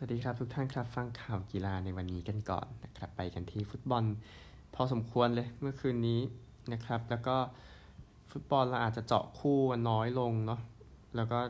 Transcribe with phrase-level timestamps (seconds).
[0.00, 4.04] สวัสดีครับทุกท่านครับฟังข่าวกีฬาในวันนี้กันก่อนนะครับไปกันที่ฟุตบอล
[4.74, 6.20] พอสมควรเลยเมื่อคืนนี้
[6.72, 7.36] นะครับ แล้วก็
[8.30, 9.58] ฟุตบอลเราอาจจะเจาะคู่
[9.88, 10.60] น้อยลงเนาะ
[11.16, 11.40] แล้วก็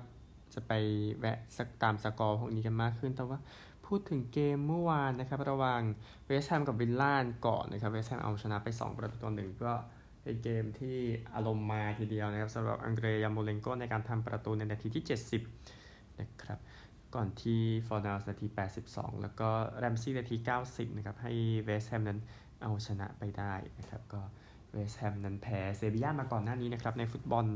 [0.55, 0.73] จะไป
[1.19, 3.39] แวะสักตามสกอร์พวกนี้กันมากขึ้น แต่ว่า
[3.87, 5.83] พูดถึงเกมเมื่อวานนะครับ ระหว่าง
[6.27, 7.15] เวสต์แฮมกับวิลล่า
[7.46, 9.73] ก่อนนะครับเวสต์แฮมเอาชนะไป 2 ประตูต่อหนึ่งก็
[10.23, 10.96] เป็นเกมที่
[11.35, 15.05] อารมณ์มาทีเดียวนะครับสำหรับอังเดรยาร์โมเลนโกในการทำประตูในนาทีที่
[15.59, 16.59] 70นะครับ
[17.15, 18.47] ก่อนที่ฟอร์นาลนาที
[18.85, 21.33] 82 แล้วก็แรมซี่นาที 90 นะครับ ให้
[21.65, 22.19] เวสต์แฮมนั้น
[22.62, 24.21] เอาชนะไปได้นะครับ ก็
[24.73, 27.47] เวสต์แฮมนั้นแพ้เซบีย่ามาก่อนหน้านี้นะครับ ในฟุตบอล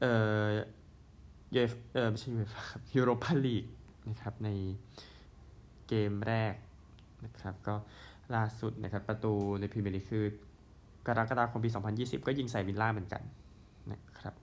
[0.00, 0.48] เอ่อ
[1.52, 3.64] เอฟเออไม่ใช่เอฟครับยูโรปาลีก
[4.08, 4.48] นะครับ ใน
[5.88, 6.54] เกมแรก
[7.24, 7.74] นะครับ ก็
[8.34, 10.24] ล่าสุดนะครับ ประตูในพรีเมียร์ลีกคือ
[11.06, 13.22] กรกฎาคมปี 2020 ก็ยิงใส่วิลล่าเหมือนกัน
[13.92, 14.34] นะครับ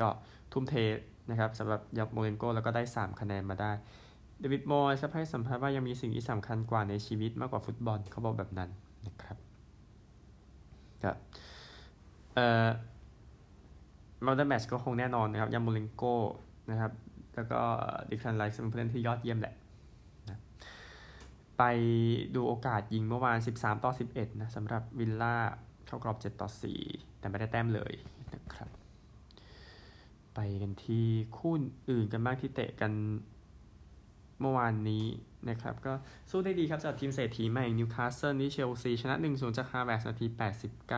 [0.00, 0.08] ก็
[0.52, 0.74] ทุ่มเท
[1.30, 3.72] นะครับสำหรับยาร์โมเลนโกแล้วก็ได้ 3 คะแนนมาได้
[4.40, 8.70] เดวิดมอยส์ครับให้สัมภาษณ์ว่ายังมีสิ่งที่สำคัญกว่าในชีวิตมากกว่าฟุตบอลเขาบอกแบบนั้น
[9.06, 9.36] นะครับ
[11.02, 11.12] ก็
[12.34, 12.68] เอ่อ
[14.24, 16.02] Man of the Match ก็คงแน่นอนนะครับยาร์โมเลนโก
[16.70, 16.92] นะครับ
[17.34, 17.60] แล้วก็
[18.10, 19.54] เดแคลนไรซ์เป็นผู้เล่นที่ยอดเยี่ยมแหละ
[20.28, 20.38] นะ
[21.58, 21.62] ไป
[22.34, 25.36] ดูโอกาสยิงเมื่อวาน 13 ต่อ 11 นะสำหรับวิลล่า
[25.86, 26.48] เข้ากรอบ 7 ต่อ
[26.84, 27.92] 4 แต่ไม่ได้แต้มเลย
[28.34, 28.68] นะครับ
[30.36, 31.04] ไปกันที่
[31.36, 31.52] คู่
[31.90, 32.92] อื่นกันบ้างที่เตะกัน
[34.40, 35.04] เมื่อวานนี้
[35.50, 35.92] นะครับ ก็
[36.30, 40.26] สู้ได้ดีครับจากทีมเศรษฐีใหม่นิวคาสเซิลนี่เชลซีชนะ 1-0 จากฮาแวร์ตซ์นาที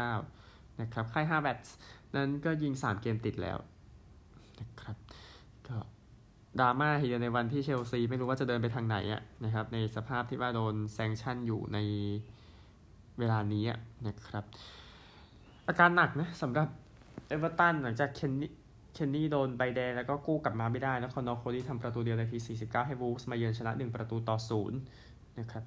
[0.05, 1.77] 89 นะครับ ไค ฮาแวร์ตซ์
[2.17, 3.59] นั้นก็ยิง 3 เกมติดแล้ว
[4.61, 4.97] นะครับ
[5.69, 5.77] ก็
[6.61, 11.79] ดราม่าทีเดียวในวันที่เชลซีไม่รู้ว่าจะเดินไปทางไหนอะนะครับ ในสภาพที่ว่าโดน sanction อยู่ใน
[13.19, 13.65] เวลานี้
[14.07, 14.45] นะครับ
[15.69, 16.69] อาการหนักนะสำหรับ
[17.29, 18.51] เอเวอร์ตันหลังจากเคนนี่
[18.95, 25.65] เคนนี่โดนใบแดงแล้วก็กู้กลับมาไม่ได้แล้วคอเนอร์ โคดี้ทำประตูเดียวในที 49 ให้วูฟส์มาเยือนชนะ 1 ประตูต่อ 0 นะครับ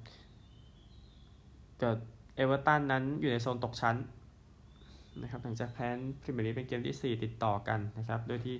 [1.80, 1.98] เกิด
[2.36, 3.96] เอเวอร์ตันนั้นอยู่ในโซนตกชั้น
[5.22, 5.88] นะครับหลังจากแพ้
[6.22, 8.56] พรีเมียร์ลีกเป็นเกมที่ 4 ติดต่อกันนะครับ โดยที่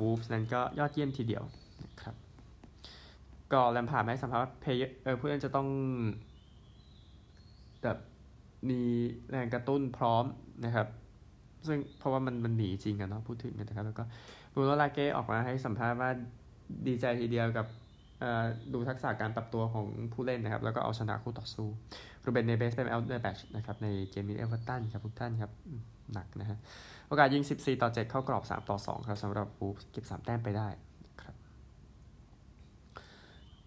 [0.00, 1.44] วูฟส์นั้นก็ยอดเยี่ยมทีเดียว
[1.84, 2.14] นะครับ
[3.52, 5.68] ก็แลมพาร์ดให้สัมภาษณ์ว่า player ผู้เล่นจะต้อง
[7.82, 7.98] แบบ
[8.70, 8.80] มี
[9.30, 10.24] แรงกระตุ้นพร้อม
[10.64, 10.86] นะครับ
[11.68, 14.04] ซึ่งเพราะว่ามันมันหนีจริงอะเนาะพูดถึงนะครับ แล้วก็
[14.54, 16.10] บรูโนลาเก้ออกมาให้สัมภาษณ์ว่า
[16.86, 17.66] ดีใจทีเดียวกับ
[18.72, 21.68] ดูทักษะการปรับตัวของผู้เล่นนะครับ แล้วก็เอาชนะคู่ต่อสู้
[22.24, 25.50] รูเบนเนเวสเป็น Man of the Match นะครับในเกมนี้เอเวอร์ตันครับทุกท่านครับ
[26.12, 26.58] หนักนะฮะ
[27.08, 30.68] โอกาสยิง 14 ต่อ 7 เข้ากรอบ 3 ต่อ 2 ครับสำหรับวูฟส์เก็บ 3 แต้มไปได้
[31.22, 31.34] ครับ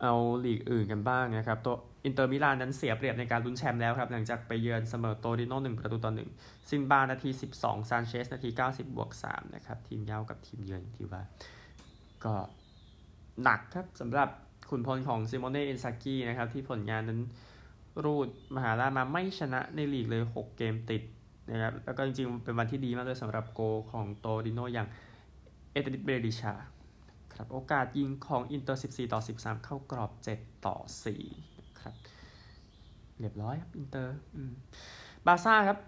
[0.01, 0.13] เอา
[0.45, 1.75] ลีกอื่นกันบ้างนะครับ ตัว
[2.07, 6.29] อินเตอร์มิลานนั้นเสียเปรียบในการลุ้นแชมป์แล้วครับ หลังจากไปเยือนเสมอโตริโน่หนึ่งประตูต่อหนึ่ง
[6.69, 7.29] ซินบานาที
[7.59, 11.22] 12 ซานเชส นาที 90 บวก 3 นะครับ ทีมเหย้ากับทีมเยือนที่ว่า
[12.23, 12.34] ก็
[13.44, 14.29] หนักครับสำหรับ
[14.69, 17.22] ขุนพลของซิโมเน่ อินซากี้นะครับ ที่ผลงานนั้น
[18.03, 21.03] รูดมหาราชไม่ชนะในลีกเลย 6 เกมติด
[21.51, 24.88] นะครับแล้วก็จริงๆ เป็นวันที่ดีมากเลยสำหรับโกของโตริโนอย่าง
[25.72, 26.53] เอตริต เบริชา
[27.34, 31.95] ครับโอกาสยิงของอินเตอร์ 14 ต่อ 13 เข้ากรอบ 7 ต่อ 4 ครับ
[33.19, 34.15] เรียบร้อยครับอินเตอร์
[35.25, 35.79] บาซ่าครับ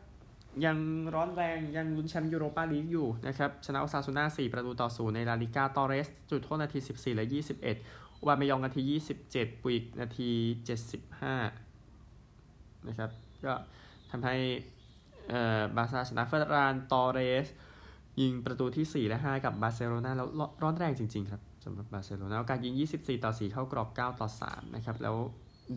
[0.66, 0.78] ยัง
[1.16, 7.26] ร้อนแรงยังลุ้นแชมป์ยูโรปาลีกอยู่นะครับ ชนะโอซาซูน่า 4 ประตูต่อ0ในลาลิกาตอเรส จุดโทษนาที 14 และ
[7.76, 8.82] 21 โอบาเมยองนาที
[9.28, 10.30] 27 ปุยก์นาที
[11.80, 13.10] 75 นะครับ
[13.46, 13.54] ก็
[14.12, 14.36] ทำให้
[15.76, 17.48] บาซ่าชนะเฟอร์รานตอเรส
[18.22, 20.28] ยิงประตูที่ 4 และ 5 กับบาร์เซโลนาแล้ว
[20.64, 25.16] ร้อนแรงจริง ๆ ครับสำหรับบาร์เซโลนาการยิง 24 ต่อ 4 เข้ากรอบ 9 ต่อ 3 นะครับ แล้ว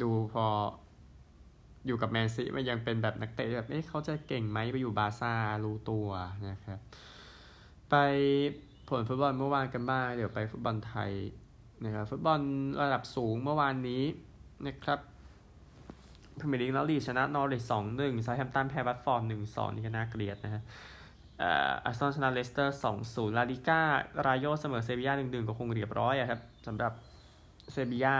[0.02, 0.46] ดูพอ
[1.86, 5.32] อยู่กับแมนซิตี้มันยังเป็นแบบนักเตะแบบเอ๊ะเขาจะเก่งไหมไปอยู่บาซ่า
[5.64, 6.08] รู้ตัว
[6.50, 6.78] นะครับ
[7.90, 7.94] ไป
[8.88, 11.12] ผลฟุตบอลเมื่อวานกันบ้างเดี๋ยวไปฟุตบอลไทย
[11.84, 12.40] นะครับฟุตบอล
[12.82, 14.02] ระดับสูงเมื่อวานนี้
[14.66, 14.98] นะครับ
[16.40, 20.62] พรีเมียร์ลีกแล้วลีดส์ชนะนอริชสองหนึ่งเซาแธมป์ตันแพ้วัตฟอร์ดหนึ่งสองนี่ก็น่าเกลียดนะฮะ
[21.84, 23.80] อาร์เซนอลชนะเลสเตอร์สองศูนย์ลาลิก้า
[24.26, 26.92] รายโยเสมอเซบียาหนึ่งหนึ่งก็คงเรียบร้อยอะครับสำหรับ
[27.72, 28.14] เซบียา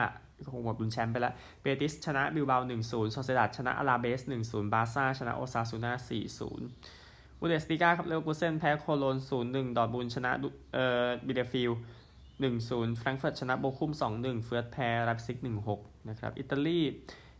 [0.51, 6.67] คงหมดบุญแชมป์ไปแล้ว เบติสชนะบิลเบาหนึ่งศูนย์โซเซียดาดชนะอลาเบสหนึ่งศูนย์บาซ่าชนะโอซาซูน่าสี่ศูนย์
[7.39, 10.31] บุนเดสลีกาครับเลวกูเซนแพ้โคโลนศูนย์หนึ่งดอร์ทมุนด์ชนะ
[10.75, 11.71] เอ่อบีเลเฟลด์
[12.41, 16.81] หนึ่งศูนย์แฟรงก์เฟิร์ตชนะโบคุมสองหนึ่งเฟือร์ธแพ้ไลป์ซิกหนึ่งหกนะครับ อิตาลี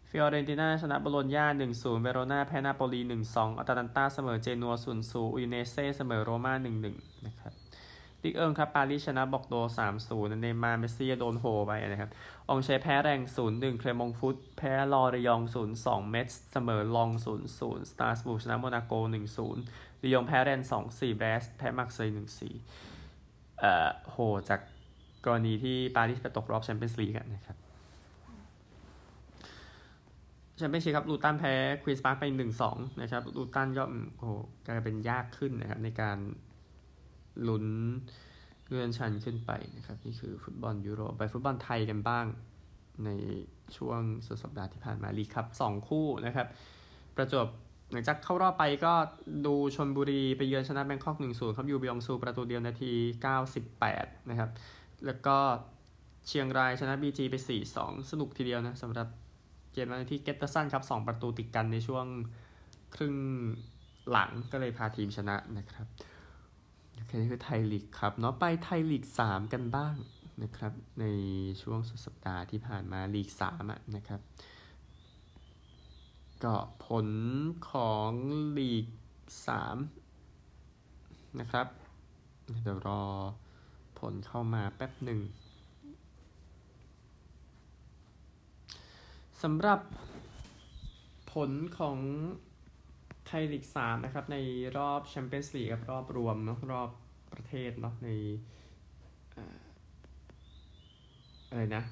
[0.09, 3.01] ฟิออเรนติน่าชนะโบโลญญา1-0 เวโรนาแพ้นาโปลี
[3.31, 6.53] 1-2อัตแลนตาเสมอเจนัว0-0อูดิเนเซ่เสมอโรม่า
[6.91, 7.62] 1-1 นะครับ
[8.25, 9.55] ลีกเอิงครับปารีสชนะบอร์กโดซ์
[9.99, 12.11] 3-0 เนย์มาร์เมสซี่โดนโฮไปนะครับ
[12.49, 13.21] อองเชร์แพ้แร็งส์
[13.51, 15.41] 0-1 แกลร์มงต์ฟุต แพ้ลอรยอง
[15.77, 17.11] 0-2 เมสเสมอลอง
[17.51, 18.93] 0-0 สตราส์บูร์กชนะโมนาโก
[19.49, 22.15] 1-0ลียงแพ้แรนส์2-4 แบรสต์แพ้มาร์กเซย
[22.87, 24.61] 1-4 เอ่อโหจาก
[25.25, 27.57] กรณีที่ปารีสไปตกรอบแชมเปี้ยนส์ลีกนะครับ
[30.57, 33.85] แชมเปี้ยนชิพครับลูตันแพ้ควีนส์พาร์คไปหนึ่งสองนะครับลูตันก็
[34.17, 34.33] โอ้โห
[34.67, 36.19] กลายเป็นยากขึ้นนะครับในการ
[37.49, 37.67] ลุ้น
[38.69, 42.27] เลื่อนชั้นขึ้นไปนะครับ นี่คือฟุตบอลยุโรปไปฟุตบอลไทยกันบ้าง
[43.05, 43.11] ใน
[43.77, 46.47] ช่วงสุดสัปดาห์ที่ผ่านมาลีกครับสองคู่นะครับ
[47.17, 47.47] ประจวบ
[47.91, 48.93] หลังจากเข้ารอบไปก็
[49.47, 52.93] ดูชลบุรีไปเยือนชนะแบงคอก1 0ครับยูบยองซูประตูเดียวนาที
[53.61, 54.51] 98 นะครับ
[55.07, 55.37] แล้วก็
[56.29, 57.35] เชียงรายชนะบีจีไป
[57.73, 59.09] 4-2 สนุกทีเดียวนะสำหรับ
[59.73, 62.07] เกมนั้นที่เกตเตอร์สันครับ 2 ประตูติดกันในช่วง
[62.95, 63.17] ครึ่ง
[64.11, 65.87] หลังก็เลยพาทีมชนะนะครับ
[67.21, 69.95] นี่คือไทยลีกครับเนาะไปไทยลีก 3 กันบ้าง
[70.43, 71.05] นะครับใน
[71.63, 74.21] ช่วงสุดสัปดาห์ที่ผ่านมาลีก3อะนะครับ
[76.45, 76.55] ก็
[76.87, 77.09] ผล
[77.71, 78.13] ของ
[78.59, 78.87] ลีก
[80.13, 81.67] 3นะครับ
[82.63, 83.03] เดี๋ยวรอ
[83.99, 85.21] ผลเข้ามาแป๊บหนึ่ง
[89.43, 89.81] สำหรับ
[91.33, 91.99] ผลของ
[93.27, 94.37] ไทยลีก3นะครับใน
[94.77, 96.91] รอบแชมเปี้ยนส์ลีกกับรอบรวมเนาะรอบ
[97.33, 98.09] ประเทศเนาะใน
[101.49, 101.83] อะไรนะ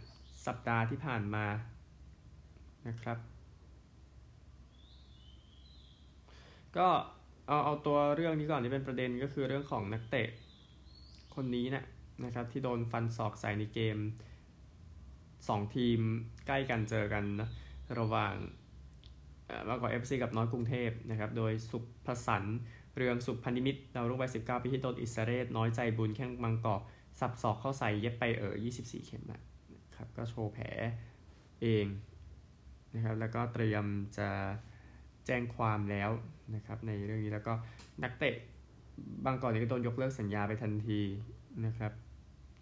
[0.46, 1.46] สัปดาห์ที่ผ่านมา
[2.88, 3.18] นะครับ
[6.76, 6.88] ก็
[7.46, 10.28] เอาเอาตัวเรื่องนี้ก่อนที่เป็นประเด็นก็คือเรื่องของนักเตะ
[11.34, 11.84] คนนี้นะ
[12.24, 13.98] นะครับ ที่โดนฟันศอกใส่ในเกม
[14.86, 16.00] 2 ทีม
[16.46, 17.48] ใกล้กันเจอกันนะ
[17.98, 18.34] ระหว่าง
[19.68, 22.44] มากกว่า FC กับน้อยกรุงเทพนะครับ โดยสุภสัน
[22.96, 26.70] เรืองสุพันธิมิตรดาวรุ่งวัย19 ปีที่โดนอิสเรศน้อยใจบุญแข้งมังกร
[27.20, 29.40] สับศอกเข้าใส่เย็บไปเออ24 เข็มนะ
[29.96, 30.66] ครับ ก็โชว์แผล
[31.62, 31.86] เอง
[32.94, 33.84] นะครับ แล้วก็เตรียม
[34.18, 34.28] จะ
[35.26, 36.10] แจ้งความแล้ว
[36.54, 37.54] นะครับ ในเรื่องนี้แล้วก็
[38.02, 38.34] นักเตะ
[39.24, 41.00] บางกอนนี้ก็โดนยกเลิกสัญญาไปทันที
[41.66, 41.92] นะครับ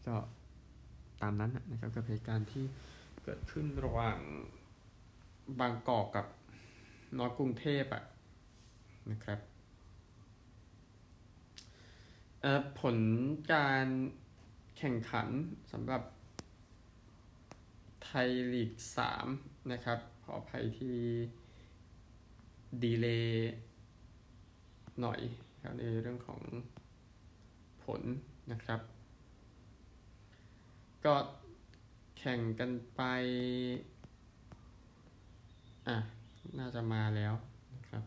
[0.06, 0.16] ก็
[1.22, 2.64] ตามนั้นนะครับกับเหตุการณ์ที่
[3.24, 4.18] เกิดขึ้นระหว่าง
[5.60, 6.26] บางกอกกับ
[7.18, 8.04] นอตกรุงเทพอะ
[9.10, 9.38] นะครับ
[12.80, 12.96] ผล
[13.52, 13.86] การ
[14.78, 15.28] แข่งขัน
[15.72, 16.02] สำหรับ
[18.04, 18.72] ไทยลีก
[19.20, 20.98] 3นะครับ ขออภัยที่
[22.82, 23.52] ดีเลย์
[25.00, 25.20] หน่อย
[25.62, 26.40] ครับในเรื่องของ
[27.84, 28.02] ผล
[28.52, 28.80] นะครับ
[31.04, 31.14] ก็
[32.18, 33.02] แข่งกันไป
[35.88, 35.96] อะ
[36.58, 37.34] น่าจะมาแล้ว
[37.74, 38.04] นะครับ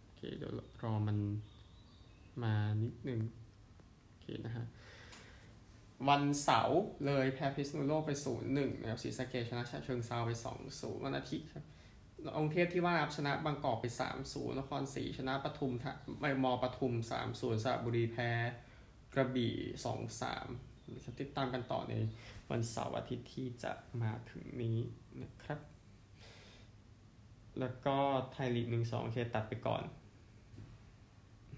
[0.00, 0.52] โอเค เดี๋ยว
[0.82, 1.18] รอมัน
[2.44, 3.20] มานิดนึง
[4.06, 4.66] โอเคนะฮะ
[6.08, 8.10] วันเสาร์เลยแพ้พิษณุโลกไป
[8.46, 10.30] 0-1นะครับศรีสะเกดชนะชาเชิงเซาไป
[10.68, 11.64] 2-0 วันอาทิตย์ครับ
[12.38, 13.84] องเทพที่ว่าชนะบางกอกไป
[14.22, 15.72] 3-0นครศรีชนะปทุม
[16.20, 16.92] ไม่มอปทุม
[17.24, 18.30] 3-0สระบุรีแพ้
[19.14, 19.54] กระบี่
[20.36, 21.94] 2-3ติดตามกันต่อใน
[22.50, 24.78] วันเสาร์อาทิตย์ที่จะมาถึงนี้
[25.22, 25.60] นะครับ
[27.60, 27.96] แล้วก็
[28.32, 29.82] ไทยลีกหนึ่งสองเคตัดไปก่อน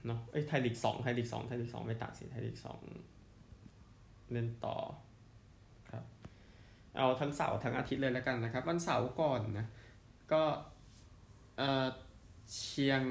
[0.07, 2.81] เนาะเอ้ยไทยลีกสองไทยลีกสองไทยลีกสองไม่ตัดสิไทยลีกสอง
[4.33, 4.77] เล่นต่อ
[5.91, 6.05] ครับ
[6.97, 9.67] เอาทั้งเสาร์ทั้งอาทิตย์เลยแล้วกันนะครับ วันเสาร์ก่อนนะ
[10.33, 10.43] ก็
[11.59, 11.87] เออ
[12.57, 13.03] เชียง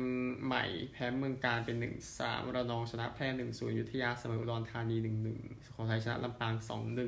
[0.46, 1.78] ใหม่แพ้เมืองการเป็น
[2.16, 4.98] 1-3ระนองชนะแพร่1-0ยุทธยาเสมออุดรธานี
[5.32, 6.54] 1-1สุโขทัยชนะลำปาง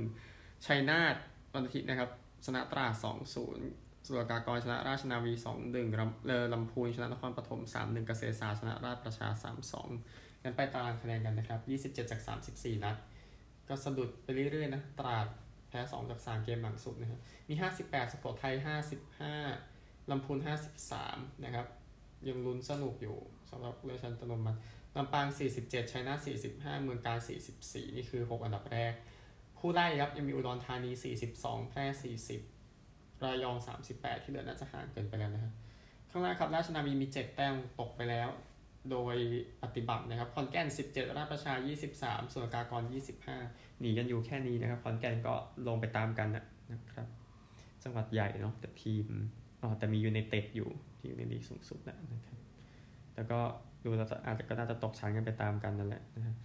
[0.06, 1.16] 2-1ชัยนาท
[1.54, 2.10] วันอาทิตย์นะครับ
[2.46, 2.86] ชนะตรา
[3.16, 3.44] 2-0สุ
[4.06, 5.34] สุรกากรชนะราชนาวี
[5.66, 9.28] 2-1ลำเลอลำพูนชนะนครปฐม 3-1 เกษตรศาสตร์ชนะราชประชา
[9.88, 11.60] 3-2กันไปตารางคะแนนกันนะครับ
[11.96, 12.96] 27 จาก 34 นัด
[13.68, 15.28] ก็สะดุดไปเรื่อยๆ นะ ตราด
[15.70, 17.54] แพ้ 2 จาก 3 เกมหลังสุดนะครับ มี
[17.84, 18.56] 58สุโขทัย
[19.34, 20.38] 55ลำพูน
[20.90, 21.68] 53 นะครับ
[22.28, 23.18] ยังลุ้นสนุกอยู่
[23.50, 24.56] สำหรับเรือชันตนมัน
[24.98, 25.28] ลำปาง
[25.60, 27.20] 47ชัยนาท45 เมืองกาญ
[27.58, 28.94] 44 นี่คือ 6 อันดับแรก
[29.60, 30.92] คู่ไล่ครับยังมีอุดรธานี
[31.32, 32.51] 42 แพร่ 40
[33.26, 33.56] รายอง
[33.92, 35.54] 38 ที่เหลือน่าจะห่างเกินไปแล้วนะครับ
[36.10, 38.30] ข้างล่างครับราชนาวีมี 7 แต้มตกไปแล้ว
[38.92, 39.16] โดย
[39.64, 41.54] ปฏิบัตินะครับคอนแก่น 17 ราชประชา
[41.94, 42.84] 23 ส่วนกากร
[43.32, 45.34] 25 หนีกันอยู่แค่นี้นะครับคอนแก่นก็
[45.68, 46.28] ลงไปตามกัน
[46.72, 47.08] นะครับ
[47.84, 49.06] จังหวัดใหญ่เนาะแต่ทีม
[49.62, 51.96] อ๋อแต่มียูในเต็ดอยู่ที่อยู่ในลีกสูงสุดนะ
[52.28, 52.40] ครับ
[53.16, 53.40] แล้วก็
[53.84, 53.90] ดู
[54.26, 56.36] อาจจะก็น่าจะตกชั้นกันไปตามกันนั่นแหละนะ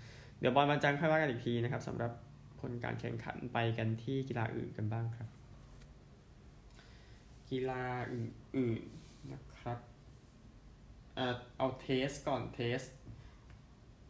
[0.41, 2.11] เดี๋ยวบอลวันจันทร์ค่อยว่ากันอีกทีนะครับสำหรับ
[2.61, 5.29] ผลการแข่งขันไปกันที่กีฬาอื่นกันบ้างครับ
[7.51, 9.79] กีฬาอื่นๆนะครับ
[11.15, 12.81] เอ่อเอาเทสก่อนเทส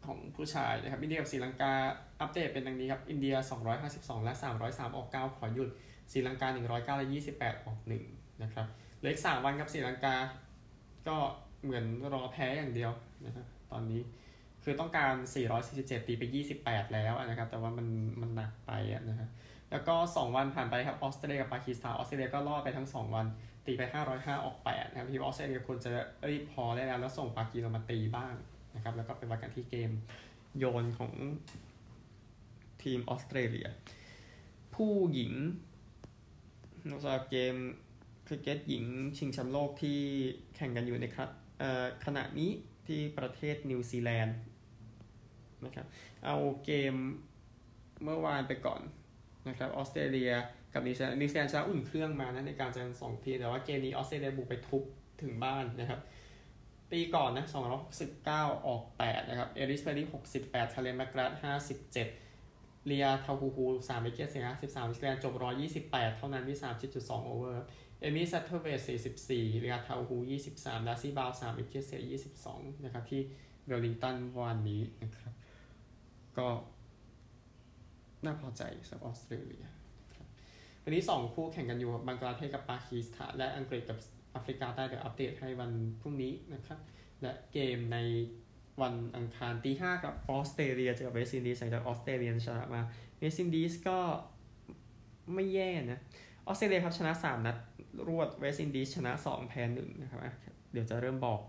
[0.06, 1.72] ของผู้ชายนะครับ อินเดียกับศรีลังกา
[2.20, 3.34] อัปเดตเป็นดังนี้ครับ อินเดีย
[3.80, 5.68] 252 และ 303 ออก 9 ขอหยุด
[6.12, 7.78] ศรีลังกา 109 และ 28 ออก
[8.10, 8.66] 1 นะครับ
[8.98, 10.16] เหลืออีกสามวันครับศรีลังกา
[11.08, 11.16] ก็
[11.62, 12.92] เหมือนรอแพ้อย่างเดียว
[13.26, 14.00] นะครับตอนนี้
[14.66, 15.14] คคือต้องการ
[15.60, 16.22] 447 ตีไป
[16.58, 17.86] 28 แล้วนะครับ แต่ว่ามัน
[18.20, 18.72] มันหนักไป
[19.08, 19.28] นะครับ
[19.70, 23.26] แล้วก็ 2 วันผ่านไปครับออสเตรเลียกับปากีสถานออสเตรเลียก็รอดไปทั้ง 2 วัน
[23.66, 23.82] ตีไป
[24.14, 25.90] 505 ออก8นะครับทีมออสเตรเลียควรจะ
[26.28, 28.34] รีบพอได้แล้ว แล้วส่งปากีลงมาตีบ้าง
[28.74, 29.90] นะครับแล้วก็ไปวัดกันที่เกม
[30.58, 31.12] โยนของ
[32.82, 33.68] ทีมออสเตรเลีย
[34.74, 35.32] ผู้หญิง
[37.02, 37.54] สำหรับเกม
[38.26, 38.84] คริกเก็ตหญิง
[39.16, 39.98] ชิงแชมป์โลกที่
[40.56, 41.30] แข่งกันอยู่ในครับ
[42.04, 42.50] ขณะนี้
[42.86, 44.36] ที่ประเทศนิวซีแลนด์
[45.64, 45.86] นะครับ
[46.24, 46.94] เอาเกม
[48.02, 48.80] เมื่อวานไปก่อน
[49.48, 50.32] นะครับออสเตรเลีย
[50.74, 54.82] กับนิวซีแลนด์นิวซีแลนด์ชนะอุ่นเครื่องมานะในการเจอสองทีแต่ว่าเกมนี้ออสเตรเลียบุกไปทุบ
[55.22, 56.00] ถึงบ้านนะครับ
[56.90, 57.46] ปีก่อนนะ
[58.06, 60.08] 269ออก8นะครับเอลลิสเพอร์รี่
[60.40, 61.32] 68ทาเลียแมกกรัธ
[62.08, 65.34] 57เลียทาฮูฮู3 wicket เสีย13นิวซีแลนด์จบ
[65.76, 66.58] 128เท่านั้นที่
[66.92, 67.64] 30.2 over
[68.00, 68.80] เอมี่ซัตเทอร์เวต
[69.22, 70.16] 44เลียทาฮูฮู
[70.52, 72.00] 23ดาร์ซี่บราวน์3 wicket เสีย
[72.42, 73.20] 22นะครับที่
[73.66, 75.32] เวลลิงตันวันนี้นะครับ
[76.38, 76.48] ก็
[78.24, 79.64] น่าพอใจสำหรับออสเตรเลีย
[80.82, 83.98] วันนี้ 2 คู่แข่งกันอยู่บังกลาเทศกับปากีสถานและอังกฤษกับ
[84.32, 85.70] แอฟริกาใต้เดี๋ยวอัปเดตให้วัน
[86.00, 86.78] พรุ่งนี้นะครับ
[87.22, 87.98] และเกมใน
[88.82, 92.82] วันอังคารตีห้ากับออสเตรเลียเจอกับเวสต์อินดีสหลังจากออสเตรเลียชนะมา
[93.18, 93.98] เวสต์อินดีสก็
[95.34, 96.00] ไม่แย่นะ
[96.46, 97.56] ออสเตรเลียครับชนะ 3 นัด
[98.08, 100.20] รวดเวสต์อินดีสชนะ 2 แพ้1นะครับ
[100.72, 101.40] เดี๋ยวจะเริ่มบอก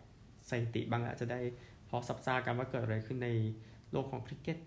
[0.50, 1.40] สถิติบางอาจจะได้
[1.90, 3.30] พอสับซากันว่าเกิดอะไรขึ้นใน
[3.92, 4.58] โลกของคริกเก็ต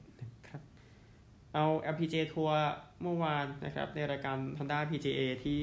[1.54, 2.59] เอา LPGA ทัวร์
[3.02, 5.62] เมื่อวานนะครับ ในรายการ Honda PGA ที่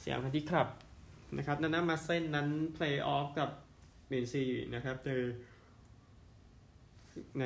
[0.00, 0.68] เสียงพันที่ครับ
[1.36, 3.50] นะครับนันนามาเส้นนั้นเพลย์ออฟกับ
[4.08, 5.22] เมนซีนะครับเจอ
[7.40, 7.44] ใน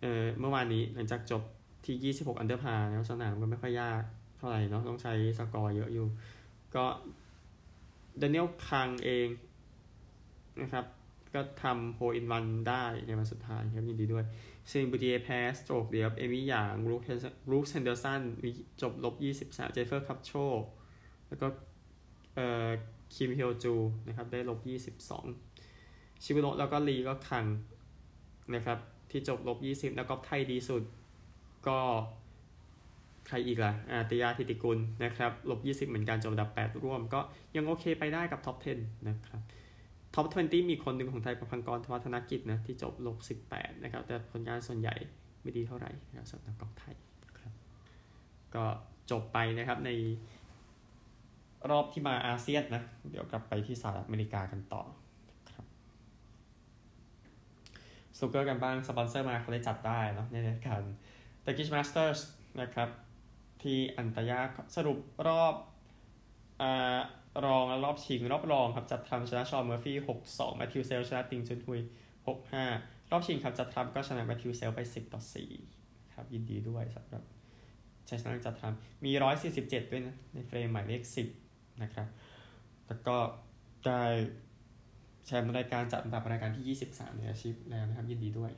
[0.00, 1.42] เอ่อเมื่อวานนี้หลังจากจบ
[1.86, 4.02] ที่ 26 อันเดอร์พาแล้วสนามก็ไม่ค่อยยาก
[4.36, 6.06] เท่าไหร่เนาะต้องใช้สกอร์เยอะอยู่
[6.74, 6.84] ก็
[8.20, 9.28] ดนิเอลคังเอง
[10.62, 10.84] นะครับ
[11.34, 14.24] ก็ทำโฮอินวันได้ในวันสุดท้ายครับยินดีด้วย
[14.70, 17.08] ซิงบูดีแพ้สโตรกเดียบเอมี่หยางรูค
[17.50, 18.22] รูคเซนเดอร์สัน
[18.82, 19.14] จบลบ
[19.44, 20.32] 23เจฟเฟอร์คัพโช
[21.28, 21.46] แล้วก็
[22.34, 22.68] เอ่อ
[23.14, 23.74] คิมเฮลจู
[24.06, 24.58] นะครับได้ลบ
[25.24, 27.44] 22ชิบุโนะแล้วก็ลีก็คัง
[28.54, 28.78] นะครับ
[29.10, 30.82] ที่จบลบ20แล้วก็ไทยดีสุด
[31.66, 31.78] ก็
[33.26, 37.20] ใครอีกล่ะอาฒยาฐิติกุลนะครับลบ 20 เหมือนกันจบอันดับ 8 ร่วม ก็
[37.56, 39.40] ยังโอเคไปได้กับท็อป 10 นะครับ
[40.14, 44.94] ท็อป 20 มีคนหนึ่งของไทยปภังกรธวัชธนกิจนะที่จบลบ18 นะครับ แต่ผลงานส่วนใหญ่
[45.42, 46.94] ไม่ดีเท่าไหร่นะครับสำหรับนักกอล์ฟไทย
[47.38, 47.52] ครับ
[48.54, 48.64] ก็
[49.10, 49.90] จบไปนะครับใน
[51.70, 54.82] รอบที่มาอาเซียนนะ เดี๋ยวกลับไปที่สหรัฐอเมริกากันต่อ
[55.52, 55.66] ครับ
[58.18, 60.82] สนุกเกอร์กันบ้าง สปอนเซอร์มาเขาได้จัดได้เนาะในรายการ
[61.44, 62.20] t กิชมาสเตอร์ส
[62.60, 62.88] นะครับ
[63.62, 64.40] ที่อันตัลยา
[64.76, 65.54] สรุปรอบ
[66.62, 67.00] อ่า
[67.44, 71.80] รองและรอบชิงรอบรองครับจัดด์ทรัมป์ชนะชอนเมอร์ฟี่หกสองแมทธิวเซลชนะติงจุนฮุย
[72.28, 72.64] หกห้า
[73.10, 75.50] รอบชิงครับจัดด์ทรัมป์ก็ชนะแมทธิวเซลไปสิบต่อสี่
[76.14, 77.22] ครับยินดีด้วยสำหรับ
[78.08, 81.28] ชัยชนะจัดด์ทรัมป์มีร้อยสี่สิบเจ็ดด้วยนะในเฟรมหมายเลขสิบ
[81.82, 82.08] นะครับ
[82.86, 83.16] แล้วก็
[83.86, 84.02] ได้
[85.26, 88.52] แชมป์รายการจัดอันดับรายการที่ 23 ในอาชีพแล้วนะครับ ยินดีด้วย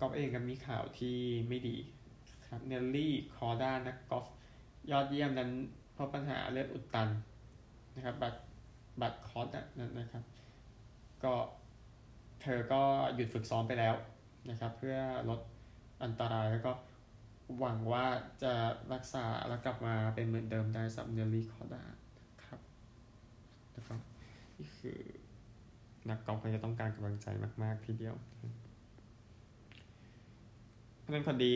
[0.00, 1.16] กอล์ฟเองก็มีข่าวที่
[1.48, 1.76] ไม่ดี
[2.48, 4.26] ครับเนลลี่คอร์ด้านักกอล์ฟ
[4.90, 5.50] ยอดเยี่ยมนั้น
[5.94, 7.08] เพราะปัญหาเลือดอุดตัน
[7.94, 8.38] นะครับบัตร
[9.00, 10.24] บัตรคอร์สนั้นนะครับ
[11.24, 11.34] ก็
[12.42, 12.82] เธอก็
[13.14, 13.94] หยุดฝึกซ้อมไปแล้ว
[14.50, 14.96] นะครับ เพื่อ
[15.28, 15.40] ลด
[16.04, 16.72] อันตรายแล้วก็
[17.58, 18.06] หวังว่า
[18.42, 18.52] จะ
[18.92, 21.82] รักษาแล้วกลับมาเป็นเหมือนเดิมได้สับเนลลี่คอร์ดา
[22.44, 22.60] ครับ
[23.76, 24.00] นะครับ
[24.58, 24.98] นี่คือ
[26.08, 27.26] นักกอล์ฟเขาจะต้องการกำลังใจ
[27.62, 28.14] มากๆทีเดียว
[31.00, 31.54] เพื่อนคนดี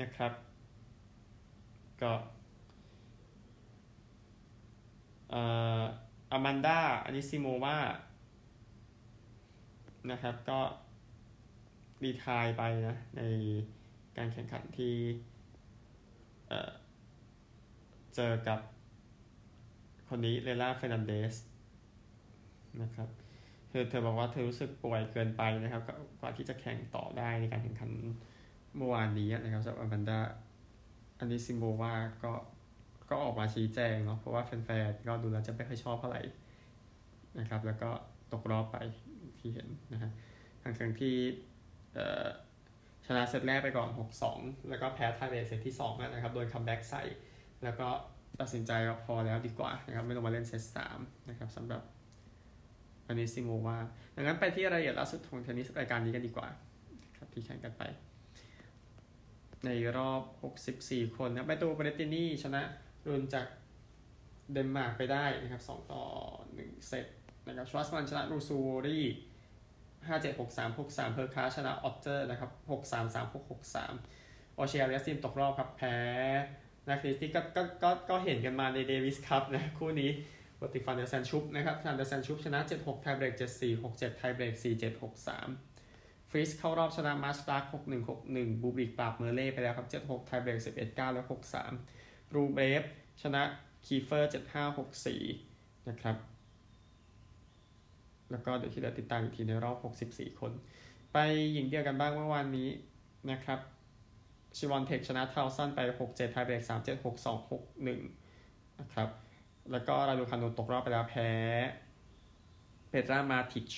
[0.00, 0.32] นะครับ
[2.02, 2.12] ก็
[5.34, 7.78] อามันดาอันนี้ซิโมวา
[10.10, 10.60] นะครับ ก็
[12.04, 13.22] รีทายไปนะ ใน
[14.16, 14.94] การแข่งขันที่
[16.48, 18.60] เเจอกับ
[20.08, 21.34] คนนี้เลล่าเฟรนันเดส
[22.82, 23.08] นะครับ
[23.68, 25.82] เธอเธอบอกว่าเธอรู้สึกป่วยเกินไปนะครับ
[26.20, 27.90] กว่าที่จะแข่งต่อได้ในการแข่งขัน
[28.76, 30.18] เมื่อวานนี้นะครับสำหรับอามันดา
[31.18, 31.94] อันนี้ซิโมวา
[32.24, 32.32] ก็
[33.10, 36.22] ก็ออกมาชี้แจงเนาะเพราะว่าแฟนๆก็ดูแล้วจะไม่ค่อยชอบเท่าไหร่
[37.38, 37.90] นะครับ แล้วก็
[38.32, 38.76] ตกรอบไป
[39.40, 40.10] ที่เห็นนะฮะ
[40.62, 41.16] ทั้งทั้งที่
[43.06, 43.88] ชนะเซตแรกไปก่อน
[44.28, 47.02] 6-2 แล้วก็แพ้ไทยเบสเซตที่2นะครับ โดยคัมแบ็กใส่
[47.64, 47.88] แล้วก็
[48.40, 50.62] ตัดสินใจว่าพอแล้วดีกว่านะครับ ไม่ต้องมาเล่นเซต
[50.96, 51.82] 3นะครับสำหรับ
[53.06, 53.78] อันนี้ซิโมวา
[54.16, 56.48] ดังนั้นไปที่รายละเอียดล่าสุดของเทนนิสรายการนี้กันดีกว่า
[57.18, 57.82] ครับที่แข่งกันไป
[59.64, 60.22] ในรอบ
[60.70, 62.62] 64 คนนะไปตัวเบรตินี่ชนะ
[63.10, 63.46] รุนจาก
[64.52, 66.02] เดนมาร์กไปได้นะครับ2ต่อ
[66.44, 67.06] 1 เซต
[67.46, 69.04] นะครับชวัสมันชนะรูซูรี่
[70.06, 73.94] ห้าเจ็ดหกสามหกสามเพอร์คาชนะออเจอร์นะครับหกสามสามหกหกสาม
[74.58, 75.96] ออเชียเรียซิมตกรอบครับแพ้
[76.88, 80.10] นักเทนนิสที่ก็ก็ก็ก็เห็นกันมาในเดวิสคัพนะคู่นี้
[80.60, 91.24] ปติฟันเดอร์แซนชุปนะครับฟันเดอร์แซนชุปชนะ7-6ไทเบรก7-4 6-7ไทเบรก4-7 6-3ฟรีสเข้ารอบชนะมาสตาร์6-1 6-1บูบริกปราบเมอร์เล่ไปแล้วครับ7-6ไทเบรก11-9แล้ว
[92.34, 92.82] รูเบฟ
[93.22, 93.42] ชนะ
[93.84, 96.16] คีเฟอร์ 7-5 6-4 นะครับ
[98.30, 99.76] แล้วก็เดี๋ยวที่เราติดตามอีกทีในรอบ
[100.08, 100.52] 64 คน
[101.12, 101.18] ไป
[101.52, 102.68] หญิงเดียวกันบ้างเมื่อวานนี้
[103.30, 103.60] นะครับ
[104.56, 109.08] ชิวอนเทคชนะทาวซันไป 6-7ไทยเบรก3-7 6-2 6-1 นะครับ
[109.72, 111.30] แล้วก็ราดูคานูตกรอบไปแล้วแพ้
[112.90, 113.72] เปตรามาติช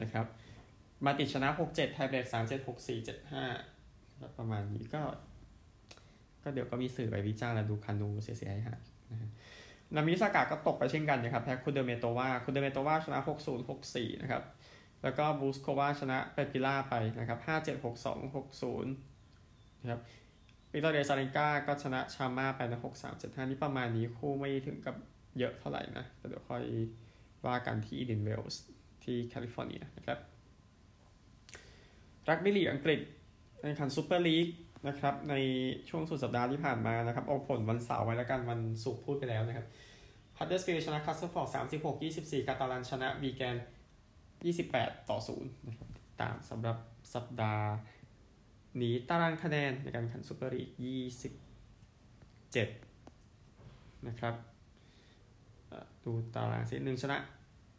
[0.00, 0.26] นะครับ
[1.04, 2.68] มาติชชนะ 6-7ไทยเบรก3-7 6-4
[3.58, 5.02] 7-5 ประมาณนี้ก็
[6.42, 8.80] ก็เดี๋ยวก็มีสื่อไปวิจารณ์ราดูคานูเสียหาย
[9.10, 9.30] นะฮะ
[9.94, 14.42] นาโอมิโอซากะก็ตกไปเช่นกันนะครับแพ้คุเดเมโตวาคุเดเมโตวาชนะ 6-0 6-4 นะครับ
[15.02, 20.00] แล้วก็บูสโควาชนะเปปิล่าไปนะครับ 5-7 6-2 6-0นะครับ
[20.72, 24.96] วิกตอเรียอซาเรนกาก็ชนะชาม่าไปนะ6-3 7-5 นี่ประมาณนี้คู่ไม่ถึงกับ
[25.38, 26.62] เยอะเท่าไหร่นะแต่เดี๋ยวค่อย
[27.46, 28.62] ว่ากันที่อินเดียนเวลส์
[29.04, 30.18] ที่แคลิฟอร์เนียนะครับ
[32.28, 33.00] รักบี้ลีกอังกฤษ
[33.62, 34.46] ในแข่งขันซูเปอร์ลีก
[34.88, 35.34] นะครับ ใน
[35.88, 39.66] ช่วงสุดสัปดาห์ที่ผ่านมานะครับเอาผลวันเสาร์ไว้แล้วกันวันศุกร์พูดไปแล้วนะครับ
[40.38, 43.56] ฮัดเดอร์สฟิลด์ชนะคัสเซิลฟอร์ด36 24กยี่สิบสี่กาตาลันชนะวีแกน
[44.32, 45.88] 28ต่อ0นะครับ
[46.20, 46.76] ตามสำหรับ
[47.14, 47.66] สัปดาห์
[48.82, 50.68] นี้ตารางคะแนนในการแข่งซูเปอร์ลีก
[52.84, 54.34] 27นะครับ
[56.04, 57.16] ดูตารางสิหนึ่งชนะ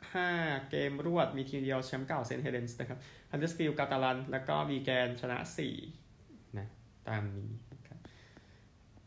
[0.06, 3.00] 5 เกมรวดมีทีมเดียวแชมป์เก่าเซนต์เฮเลนส์นะครับ
[3.32, 6.01] ฮัดเดอร์สฟิลด์กาตาลัน แล้วก็วีแกนชนะ4นะ
[7.10, 8.00] ตามนี้นะครับ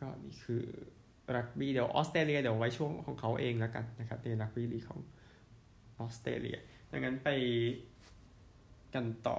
[0.00, 0.64] ก็นี่คือ
[1.36, 5.00] รักบี้เดี๋ยวออสเตรเลียเดี๋ยวไว้ช่วงของเขาเองแล้วกันนะครับในรักบี้ลีกของ
[5.98, 6.58] ออสเตรเลีย
[6.90, 7.28] ดังนั้นไป
[8.94, 9.38] กันต่อ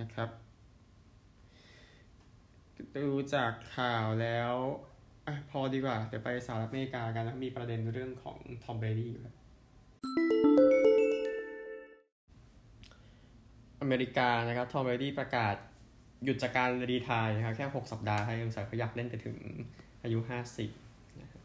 [0.00, 0.30] นะครับ
[2.96, 4.54] ดูจากข่าวแล้ว
[5.26, 9.34] อพอดีกว่า เดี๋ยวไปสหรัฐอเมริกากันนะมีประเด็นเรื่องของทอมเบรดี้อยู่ครับ
[13.80, 15.56] อเมริกานะครับทอมเบรดี้ประกาศ
[16.24, 19.36] หยุดจากการ retire นะครับแค่ 6 สัปดาห์ให้ยังสายเขาอยากเล่นไปถึง
[20.02, 20.18] อายุ
[20.68, 21.42] 50นะครับ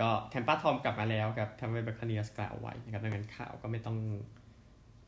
[0.00, 3.96] ก็แทมป้าทอมกลับมาแล้วครับทำให้บัคคาเนียร์สกล่าวไว้นะครับดังนั้นข่าวก็ไม่ต้อง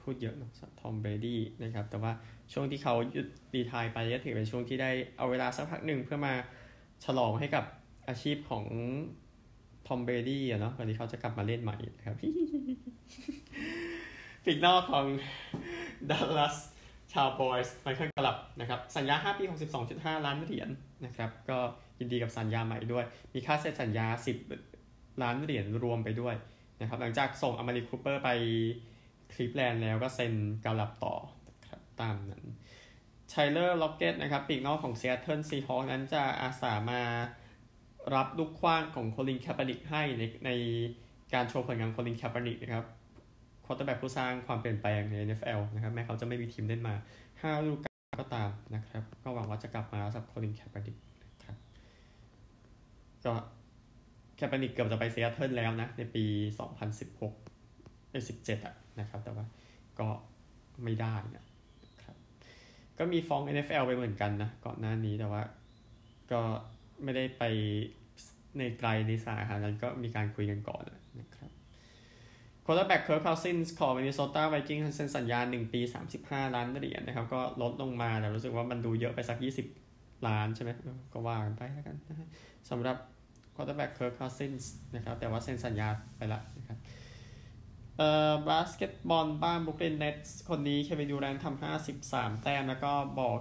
[0.02, 0.50] พูดเยอะนะ
[0.80, 2.12] ทอมเบรดี้นะครับแต่ว่า
[2.52, 6.34] ช่วงที่เขาหยุดรีทายไปก็ถือเป็นช่วงที่ได้เอาเวลาสักพักหนึ่งเพื่อมา
[7.04, 7.64] ฉลองให้กับ
[8.08, 8.64] อาชีพของ
[9.86, 12.16] ทอมเบรดี้อะเนาะก่อนที่เขาจะกลับมาเล่นใหม่นะครับ
[14.44, 15.06] ปีกนอกของ
[16.10, 16.56] ดัลลัส
[17.14, 19.44] ชาวบอยส์ไมเคิลกลับนะครับสัญญา 5 ปี
[19.84, 20.68] 62.5 ล้านเหรียญ
[21.04, 21.58] นะครับก็
[21.98, 24.06] ยินดีกับสัญญาใหม่ด้วย มีค่าเซ็นสัญญา
[24.64, 26.34] 10 ล้านเหรียญรวมไปด้วย
[26.80, 28.28] นะครับหลังจากส่งอมาริคูเปอร์ไป
[29.32, 31.14] คลีฟแลนด์แล้วก็เซ็นกลับต่อ
[31.68, 32.44] ครับตามนั้น
[33.30, 37.02] ไทเลอร์ล็อกเก็ตนะครับปีกนอกของเซียเทิลซีฮอคนั้นจะอาสามา
[38.14, 40.50] รับลูกขว้างของโคลินแคปานิกให้ในใน
[41.34, 42.86] การโชว์ผลงานโคลินแคปานิกนะครับ
[43.66, 46.94] ควอเตอร์แบ็กผู้สร้างความเปลี่ยนแปลงใน NFL นะครับแม้เขาจะไม่มีทีมเล่นมา
[47.30, 51.56] 5ฤดูกาลก็ตามนะครับ ก็หวังว่าจะกลับมาสำหรับโคลินแคปานิกนะครับ
[53.24, 53.34] ก็
[54.36, 56.24] แคปานิกเกือบจะไปเซียเทิลแล้วนะ ในปี
[56.98, 59.44] 2016เอ้17อะนะครับ แต่ว่า
[59.98, 60.08] ก็
[60.84, 61.44] ไม่ได้นะ
[62.02, 62.16] ครับ
[62.98, 65.42] ก็มีฟ้อง NFL ไปเหมือนกันนะก่อนหน้านี้แต่ว่า
[66.32, 66.40] ก็
[67.02, 67.42] ไม่ได้ไป
[68.58, 70.82] ในไกลในสายหานั้นก็มีการคุยกันก่อน
[71.20, 71.50] นะครับ
[72.64, 75.80] ควอเตอร์แบ็กเคิร์คาซินส์ของมินนิโซตาไวกิ้งเซ็นสัญญา1ปี
[76.18, 79.38] 35 ล้านเหรียญนะครับ ก็ลดลงมาแต่รู้สึกว่ามันดูเยอะไปสัก
[79.80, 80.70] 20 ล้านใช่ไหม
[81.12, 82.28] ก็ว่ากันไปแล้วกันนะ
[82.70, 82.96] สำหรับ
[83.52, 86.78] ควอเตอร์แบ็กเคิร์คาซินส์นะครับ แต่ว่าเซ็นสัญญาไปละนะครับ
[87.98, 91.62] เอ่อบาสเกตบอลบ้านบรูคลินเนตส์คนนี้เควินดูแรนทำ
[92.00, 93.38] 53 แต้ม แล้วก็บอก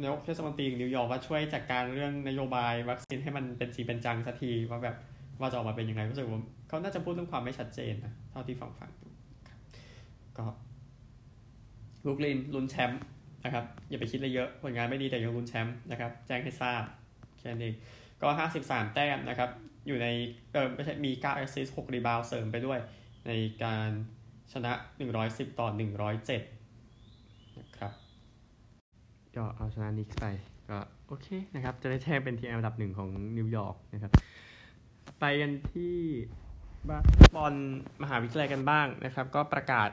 [0.00, 4.96] นายกเทศมนตรีนิวยอร์กว่าช่วยจัดการเรื่องนโยบายวัคซีนให้มันเป็นจริงเป็นจังสักทีว่าแบบ
[5.40, 9.08] ว่าจะออกมาเป็นยังไงรู้สึกว่าเขาน่าจะพูดเรื่องความไม่ชัดเจนนะเท่าที่ฟังฟังดู
[10.38, 10.46] ก็
[12.06, 13.02] บรูคลินลุ้นแชมป์
[13.44, 16.82] นะครับอย่าไปคิดอะไรเยอะผลงานไม่ดีแต่ยังลุ้นแชมป์นะครับ แจ้งให้ทราบ
[17.38, 17.72] แค่นี้
[18.22, 18.28] ก็
[18.62, 19.50] 53 แต้มนะครับ
[19.86, 20.06] อยู่ใน
[20.52, 22.78] เออไม่ใช่มี9แอสซิสต์6รีบาวด์เสริมไปด้วย
[23.26, 23.32] ใน
[23.64, 23.88] การ
[24.52, 24.72] ชนะ
[25.16, 25.68] 110 ต่อ
[26.42, 27.92] 107 นะครับ
[29.36, 30.24] ก็เอาชนะนิกส์ไป
[30.70, 34.12] ก็โอเคนะครับ จะได้แจ้งเป็นทีมอันดับหนึ่งของนิวยอร์กนะครับ
[35.20, 35.96] ไปกันที่
[36.88, 36.98] บา
[37.36, 37.54] บอล
[38.02, 39.90] มหาวิทยาลัยกันบ้างนะครับ ก็ประกาศ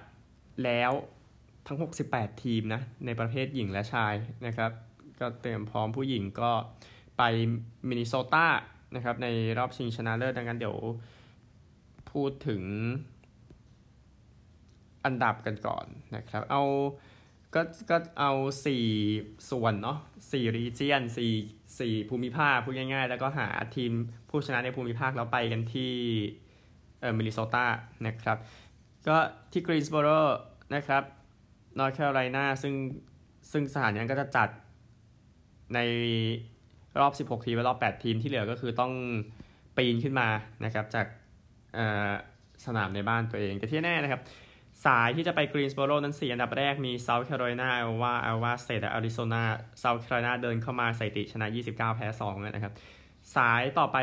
[0.64, 0.92] แล้ว
[1.68, 1.78] ทั้ง
[2.10, 4.14] 68 ทีมนะ ในประเภทหญิงและชาย
[4.46, 4.72] นะครับ
[5.20, 6.52] ก็เตรียมพร้อมผู้หญิงก็
[7.18, 7.24] ไป
[7.88, 8.48] มินนิโซตา
[8.96, 10.78] นะครับในรอบชิงชนะเลิศดังนั้นเดี๋ยว
[12.12, 12.62] พูดถึง
[15.06, 16.64] อันดับกันก่อนนะครับ เอา
[17.54, 18.32] ก็ก็เอา
[18.66, 18.84] สี่
[19.50, 19.98] ส่วนเนาะ
[20.32, 21.32] สี่รีเจียนสี่
[21.80, 23.92] สี่ภูมิภาคพูดง่ายๆ แล้วก็หาทีม
[24.30, 25.94] ผู้ชนะในภูมิภาคแล้วไปกันที่
[27.00, 27.66] เอ่อมินนิโซตา
[28.08, 28.38] นะครับ
[29.08, 29.18] ก็
[29.52, 30.10] ที่กรีนส์โบโร
[30.76, 31.04] นะครับ
[31.78, 32.74] นอร์ทแคโรไลนาซึ่ง
[33.52, 34.50] ซึ่งสถานนี้ก็จะจัด
[35.74, 35.80] ใน
[37.00, 38.94] รอบ 16 ทีมและรอบ 8 ทีมที่เหลือก็คือต้อง
[39.78, 40.28] ปีนขึ้นมา
[40.66, 41.08] นะครับจาก
[42.66, 44.22] สนามในบ้านตัวเอง แต่ที่แน่นะครับ
[44.86, 49.44] สายที่จะไปกรีนส์โบโรนั้น4อันดับแรกมีเซาท์แคโรไลนาไอโอวาไอโอวาสเตทและอาริโซนา
[49.80, 52.74] เซาท์แคโรไลนาเดินเข้ามาสถิติชนะ 29 แพ้2นะครับ
[53.36, 53.98] สายต่อไป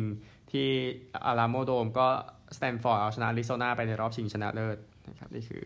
[0.51, 0.67] ที่
[1.25, 2.07] อลาโมโดมก็
[2.57, 4.77] สแตนฟอร์ดเอาชนะอาริโซนาไปในรอบชิงชนะเลิศ
[5.09, 5.63] นะครับ นี่คือ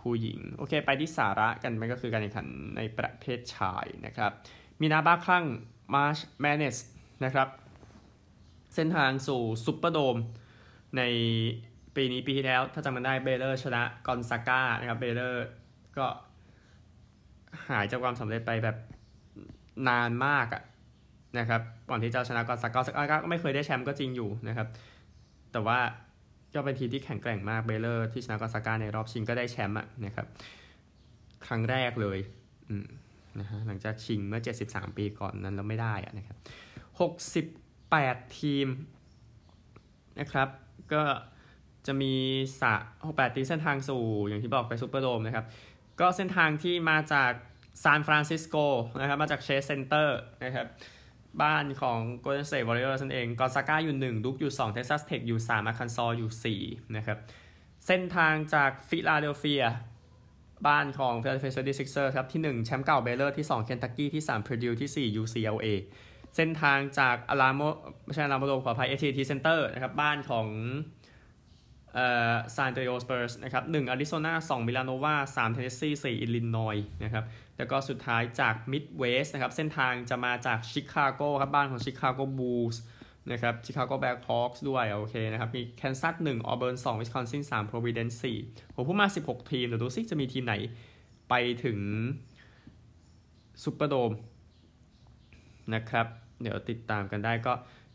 [0.00, 4.32] ผู้หญิง โอเค ไปที่สาระกันมันก็คือการแข่งขันในประเภทชายนะครับ
[4.80, 5.44] มีนาบ้าคลั่ง
[5.94, 6.76] March Madness
[7.24, 7.48] นะครับ
[8.76, 10.16] เส้นทางสู่ซุปเปอร์โดม
[10.96, 11.02] ใน
[11.96, 15.46] ปีนี้ปีที่แล้ว ถ้าจำกันได้เบเลอร์ชนะกอนซาก้านะครับเบเลอร์
[15.98, 16.06] ก็
[17.68, 18.76] หายจากความสำเร็จไปแบบ
[19.88, 20.62] นานมากอะ
[21.38, 21.60] นะครับ
[21.90, 24.68] ก่อนที่จะชนะกอนซาก้าซาก้าก็ไม่เคยได้แชมป์ก็จริงอยู่นะครับ
[25.52, 25.78] แต่ว่า
[26.54, 30.26] ก็เป็นทีมที่แข็งแกร่งมากเบเลอร์ที่ชนะกอนซาก้าในรอบชิงก็ได้แชมป์อะนะครับ
[31.46, 32.18] ครั้งแรกเลย
[33.40, 36.36] นะฮะหลังจากชิงเมื่อ 73 ปีก่อนนั้นแล้วไม่ได้อะนะครับ
[37.94, 38.68] 8 ทีม
[40.20, 40.48] นะครับ
[40.92, 41.02] ก็
[41.86, 42.14] จะมี
[42.60, 42.74] สะ
[43.06, 45.44] 68ทีมเส้นทางสู่อย่างที่บอกไปซูเปอร์โดมนะครับ
[46.00, 47.32] ก็เส้นทางที่มาจาก
[47.82, 48.56] ซานฟรานซิสโก
[49.00, 50.66] นะครับ มาจากเชสเซนเตอร์นะครับ
[51.42, 57.18] บ้านของ Golden State Warriors นั่นเองกอนซาก้าอยู่ 1 ดุ๊กอยู่ 2 เท็กซัสเทคอยู่ 3อาร์คันซออยู่ 4 นะครับ
[57.86, 59.64] เส้นทางจากฟิลาเดลเฟีย
[60.66, 65.66] บ้านของ Philadelphia 76ers ครับ ที่ 1 แชมป์เก่าเบเลอร์ที่ 2 เคนตักกี้ที่3 Purdue ที่ 4 UCLA
[66.36, 67.60] เส้นทางจากอลาโม
[68.04, 70.46] ไม่ใช่อลาโมโดมขออภัยเอทีทีเซ็นเตอร์นะครับบ้านของ
[71.94, 77.24] เอ่อซานอันโตนิโอสเปอร์สนะครับหนึ่งอาริโซนาสองวิลลาโนวาสามเทนเนสซีสี่อิลลินอยนะครับ
[77.58, 82.80] แล้วก็สุดท้ายจากมิดเวสต์นะครับเส้นทางจะมาจากชิคาโกครับบ้านของชิคาโกบูลส์
[83.32, 88.38] นะครับชิคาโกแบ็คฮอคส์ด้วยโอเคนะครับมีแคนซัสหนึ่งออเบิร์นสองวิสคอนซินสามโปรวิเดนซ์สี่
[88.74, 90.54] ผมพูดมาสิบหกทีมเดี๋ยวดูซิจะมีทีมไหน
[91.28, 91.78] ไปถึง
[93.62, 94.12] ซูเปอร์โดม
[95.74, 96.06] นะครับ
[96.42, 97.52] เดี๋ยวติดตามกันได้ก็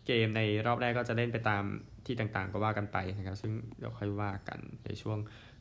[0.08, 1.64] เกมในรอบแรกก็จะเล่นไปตาม
[2.06, 5.18] ที่ต่างๆ ก็ว่ากันไปนะครับ ซึ่งเดี๋ยวค่อยว่ากันในช่วง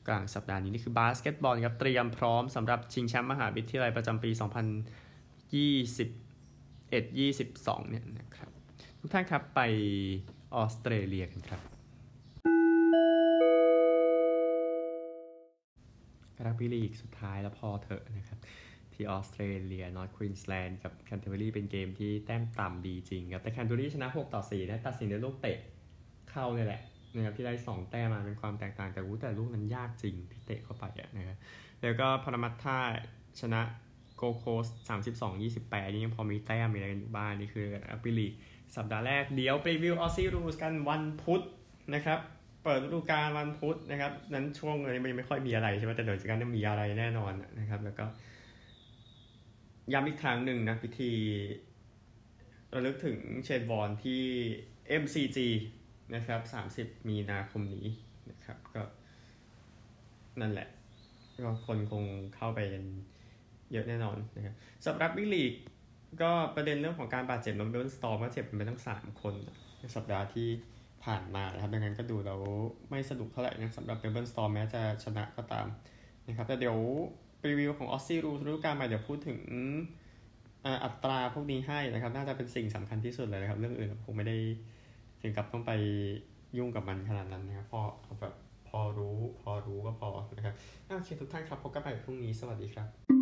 [0.08, 4.42] กลางสัปดาห์นี้ นี่คือบาสเกตบอลครับ เตรียมพร้อมสำหรับชิงแชมป์มหาวิทยาลัยประจำปี 2021-22
[7.88, 8.50] เนี่ยนะครับ
[9.00, 9.60] ทุกท่านครับไป
[10.54, 11.60] ออสเตรเลียกันครับ
[16.46, 18.38] รักบี้ลีกสุดท้ายแล้วพอเถอะนะครับ
[19.00, 25.58] ที่ออสเตรเลียนอร์ทควีนสแลนด์กับแคนเทอร์เบอรี่เป็นเกมที่แต้มต่ำดีจริงครับแต่แคนเทอร์เบอรี่ชนะ 6 ต่อ4นะตัดสินด้วยลูกเตะ
[26.30, 26.80] เข้าเลยแหละ
[27.14, 30.84] นะครับที่ได้ 2 แต้มมาเป็นความแตกต่างแต่รู้แต่ลูกนั้นยากจริงที่เตะเข้าไป
[31.16, 31.36] นะครับ
[31.82, 32.78] แล้วก็พารามัตต้า
[33.40, 33.60] ชนะ
[34.16, 34.66] โกลด์โคสต์
[35.10, 38.28] 32 28นี่ยังพอมีแต้มมีอะไรกันอยู่บ้างนี่คือรักบี้ลีก
[38.76, 41.42] สัปดาห์แรกเดี๋ยวไปรีวิว Aussie Rules กันวันพุธ
[41.94, 42.20] นะครับ
[42.64, 48.04] เปิดฤดูกาลวันพุธนะครับ นั้นช่วงนี้มันไม่ค่อยมีอะไรใช่ไหมแต่เดี๋ยวจากนั้นมีอะไรแน่นอนนะครับ แล้วก็
[49.92, 51.12] ย้ำอีกครั้งหนึ่งนะ พิธี
[52.74, 54.22] ระลึกถึงเชนวอร์นที่
[55.02, 55.38] MCG
[56.14, 56.40] นะครับ
[56.74, 57.86] 30 มีนาคมนี้
[58.30, 58.82] นะครับ ก็
[60.40, 60.68] นั่นแหละ
[61.44, 62.60] ก็คนคงเข้าไป
[63.72, 64.54] เยอะแน่นอนนะครับ
[64.86, 65.52] สำหรับรักบี้ลีก
[66.22, 69.34] ก็ประเด็นเรื่องของการบาดเจ็บของเมลเบิร์นสตอร์มเจ็บไปทั้ง 3 คน
[69.78, 70.48] ในสัปดาห์ที่
[71.04, 72.40] ผ่านมานะครับดังนั้นก็ดูแล้ว
[72.90, 75.66] ไม่สนุกเท่าไหร่นะสำหรับเมลเบิร์นสตอร์มแม้จะชนะก็ตาม
[76.26, 76.78] นะครับแต่เดี๋ยว
[77.48, 79.38] รีวิวของออสซี่รูฤดูกาลใหม่เดี๋ยวพูดถึง
[80.84, 84.36] อัตราพวกนี้ให้นะครับ น่าจะเป็นสิ่งสำคัญที่สุดเลยนะครับ เรื่องอื่นผมไม่ได้
[85.22, 85.72] ถึงกับต้องไป
[86.58, 87.80] ยุ่งกับมันขนาดนั้นนะครับพอ
[88.20, 88.34] แบบ
[88.68, 90.54] พอรู้พอรู้ก็พอนะครับ
[90.86, 93.19] โอเคทุกท่านครับพบกันใหม่พรุ่งนี้สวัสดีครับ